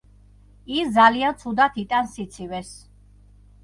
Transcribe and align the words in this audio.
ის 0.77 0.89
ძალიან 0.95 1.39
ცუდად 1.43 1.79
იტანს 1.87 2.19
სიცივეს. 2.19 2.77